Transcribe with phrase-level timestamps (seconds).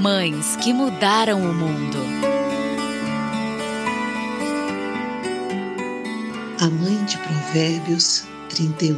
[0.00, 1.98] Mães que mudaram o mundo.
[6.58, 8.96] A mãe de Provérbios 31.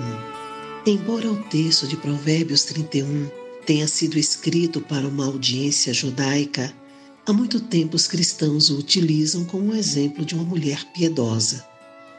[0.87, 3.29] Embora o texto de Provérbios 31
[3.67, 6.73] tenha sido escrito para uma audiência judaica,
[7.27, 11.67] há muito tempo os cristãos o utilizam como exemplo de uma mulher piedosa.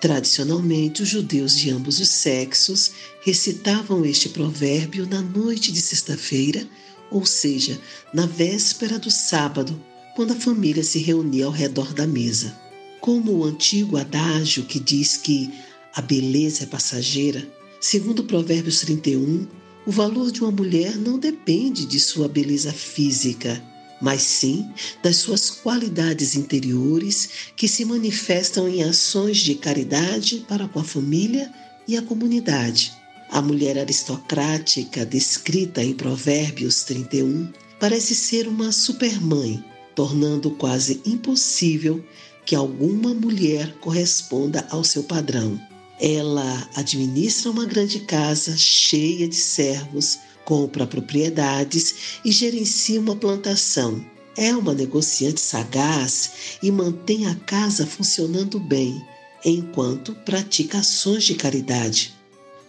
[0.01, 2.91] Tradicionalmente, os judeus de ambos os sexos
[3.23, 6.67] recitavam este provérbio na noite de sexta-feira,
[7.13, 7.79] ou seja,
[8.11, 9.79] na véspera do sábado,
[10.15, 12.59] quando a família se reunia ao redor da mesa.
[12.99, 15.53] Como o antigo adágio que diz que
[15.95, 17.47] a beleza é passageira,
[17.79, 19.47] segundo Provérbios 31,
[19.85, 23.61] o valor de uma mulher não depende de sua beleza física,
[24.01, 24.67] mas sim
[25.03, 31.53] das suas qualidades interiores que se manifestam em ações de caridade para com a família
[31.87, 33.02] e a comunidade.
[33.33, 42.05] A mulher aristocrática descrita em Provérbios 31 parece ser uma supermãe, tornando quase impossível
[42.45, 45.59] que alguma mulher corresponda ao seu padrão.
[45.99, 54.05] Ela administra uma grande casa cheia de servos, compra propriedades e gerencia uma plantação.
[54.37, 59.03] É uma negociante sagaz e mantém a casa funcionando bem,
[59.43, 62.13] enquanto pratica ações de caridade.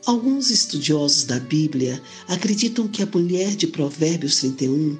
[0.06, 4.98] Alguns estudiosos da Bíblia acreditam que a mulher de Provérbios 31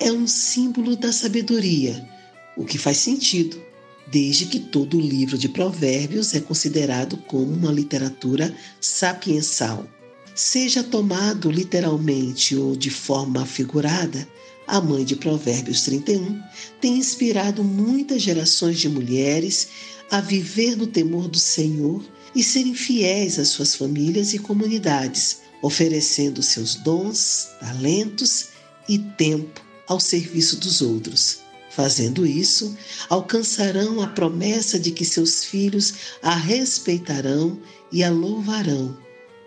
[0.00, 2.08] é um símbolo da sabedoria,
[2.56, 3.60] o que faz sentido,
[4.06, 9.86] desde que todo o livro de Provérbios é considerado como uma literatura sapiensal.
[10.34, 14.26] Seja tomado literalmente ou de forma figurada,
[14.66, 16.40] a mãe de Provérbios 31
[16.80, 19.68] tem inspirado muitas gerações de mulheres
[20.10, 22.02] a viver no temor do Senhor
[22.36, 28.48] e serem fiéis às suas famílias e comunidades, oferecendo seus dons, talentos
[28.86, 31.38] e tempo ao serviço dos outros.
[31.70, 32.76] Fazendo isso,
[33.08, 37.58] alcançarão a promessa de que seus filhos a respeitarão
[37.90, 38.94] e a louvarão,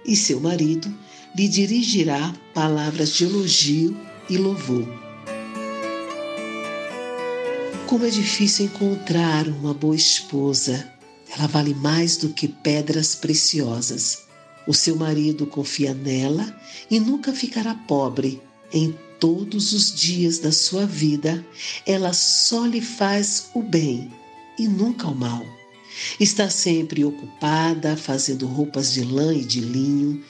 [0.04, 0.92] e seu marido
[1.38, 3.96] lhe dirigirá palavras de elogio
[4.28, 4.88] e louvor.
[7.86, 10.99] Como é difícil encontrar uma boa esposa.
[11.36, 14.24] Ela vale mais do que pedras preciosas.
[14.68, 16.56] O seu marido confia nela
[16.90, 18.42] e nunca ficará pobre.
[18.72, 21.46] Em todos os dias da sua vida,
[21.86, 24.12] ela só lhe faz o bem
[24.58, 25.46] e nunca o mal.
[26.20, 30.24] Está sempre ocupada fazendo roupas de lã e de linho.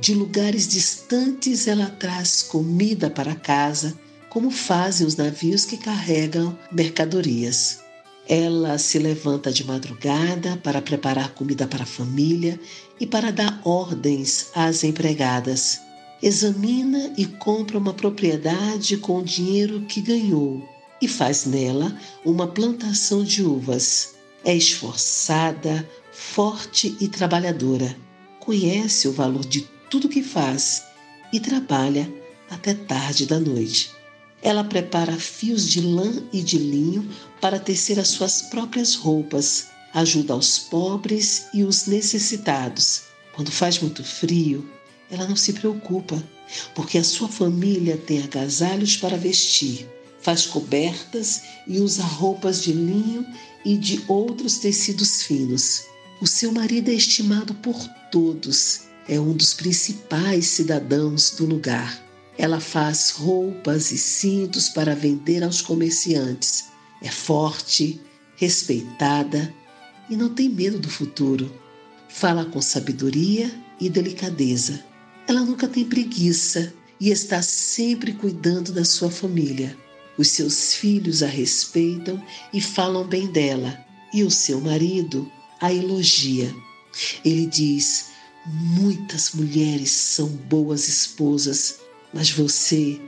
[0.00, 3.96] De lugares distantes ela traz comida para casa,
[4.30, 7.81] como fazem os navios que carregam mercadorias.
[8.28, 12.58] Ela se levanta de madrugada para preparar comida para a família
[13.00, 15.80] e para dar ordens às empregadas
[16.22, 20.66] examina e compra uma propriedade com o dinheiro que ganhou
[21.00, 24.14] e faz nela uma plantação de uvas.
[24.44, 27.96] É esforçada, forte e trabalhadora.
[28.38, 30.84] Conhece o valor de tudo que faz
[31.32, 32.12] e trabalha
[32.48, 33.90] até tarde da noite.
[34.42, 37.08] Ela prepara fios de lã e de linho
[37.40, 43.02] para tecer as suas próprias roupas, ajuda aos pobres e os necessitados.
[43.34, 44.68] Quando faz muito frio,
[45.10, 46.22] ela não se preocupa,
[46.74, 49.88] porque a sua família tem agasalhos para vestir,
[50.20, 53.24] faz cobertas e usa roupas de linho
[53.64, 55.82] e de outros tecidos finos.
[56.20, 57.76] O seu marido é estimado por
[58.10, 62.11] todos, é um dos principais cidadãos do lugar.
[62.38, 66.64] Ela faz roupas e cintos para vender aos comerciantes.
[67.02, 68.00] É forte,
[68.36, 69.52] respeitada
[70.08, 71.52] e não tem medo do futuro.
[72.08, 73.50] Fala com sabedoria
[73.80, 74.84] e delicadeza.
[75.26, 79.76] Ela nunca tem preguiça e está sempre cuidando da sua família.
[80.18, 82.22] Os seus filhos a respeitam
[82.52, 83.78] e falam bem dela,
[84.12, 86.54] e o seu marido a elogia.
[87.24, 88.06] Ele diz:
[88.46, 91.78] Muitas mulheres são boas esposas,
[92.12, 93.00] mas você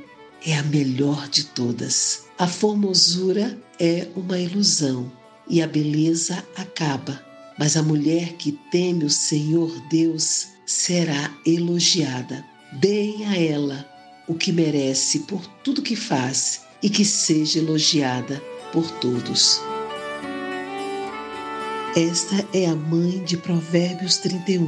[0.47, 2.25] é a melhor de todas.
[2.39, 5.11] A formosura é uma ilusão
[5.49, 7.21] e a beleza acaba,
[7.59, 12.45] mas a mulher que teme o Senhor Deus será elogiada.
[12.73, 13.89] Deem a ela
[14.27, 18.43] o que merece por tudo que faz e que seja elogiada
[18.73, 19.61] por todos.
[21.97, 24.67] Esta é a mãe de Provérbios 31,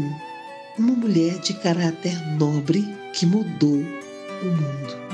[0.78, 3.82] uma mulher de caráter nobre que mudou
[4.42, 5.06] o mundo.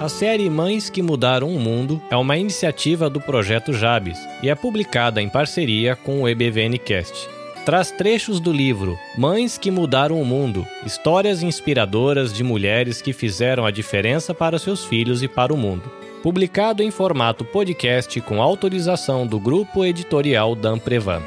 [0.00, 4.54] A série Mães que Mudaram o Mundo é uma iniciativa do projeto Jabes e é
[4.54, 7.38] publicada em parceria com o EBVNcast
[7.68, 13.66] traz trechos do livro Mães que Mudaram o Mundo histórias inspiradoras de mulheres que fizeram
[13.66, 15.92] a diferença para seus filhos e para o mundo.
[16.22, 21.20] publicado em formato podcast com autorização do grupo editorial da Amprevan.